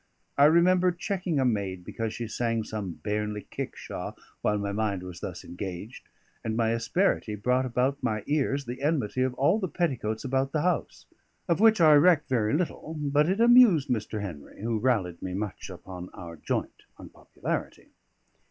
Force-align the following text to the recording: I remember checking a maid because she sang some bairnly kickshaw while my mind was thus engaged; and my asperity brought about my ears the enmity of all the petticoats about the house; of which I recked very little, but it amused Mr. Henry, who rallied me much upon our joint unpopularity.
I 0.35 0.45
remember 0.45 0.91
checking 0.91 1.39
a 1.39 1.45
maid 1.45 1.83
because 1.85 2.11
she 2.11 2.27
sang 2.27 2.63
some 2.63 2.93
bairnly 3.03 3.45
kickshaw 3.51 4.15
while 4.41 4.57
my 4.57 4.71
mind 4.71 5.03
was 5.03 5.19
thus 5.19 5.43
engaged; 5.43 6.09
and 6.43 6.57
my 6.57 6.71
asperity 6.71 7.35
brought 7.35 7.67
about 7.67 8.01
my 8.01 8.23
ears 8.25 8.65
the 8.65 8.81
enmity 8.81 9.21
of 9.21 9.35
all 9.35 9.59
the 9.59 9.67
petticoats 9.67 10.23
about 10.25 10.53
the 10.53 10.63
house; 10.63 11.05
of 11.47 11.59
which 11.59 11.79
I 11.79 11.93
recked 11.93 12.29
very 12.29 12.55
little, 12.55 12.95
but 12.99 13.29
it 13.29 13.39
amused 13.39 13.89
Mr. 13.89 14.21
Henry, 14.23 14.63
who 14.63 14.79
rallied 14.79 15.21
me 15.21 15.35
much 15.35 15.69
upon 15.69 16.09
our 16.15 16.35
joint 16.35 16.81
unpopularity. 16.97 17.89